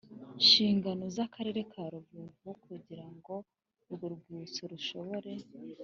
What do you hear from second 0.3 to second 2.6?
Nshingano z akarere ka rubavu